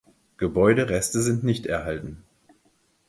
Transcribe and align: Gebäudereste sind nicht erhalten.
Gebäudereste 0.37 1.21
sind 1.21 1.43
nicht 1.43 1.67
erhalten. 1.67 2.23